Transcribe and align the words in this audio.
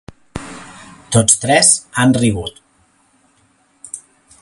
Tots 1.17 1.37
tres 1.43 1.69
han 2.05 2.17
rigut. 2.25 2.59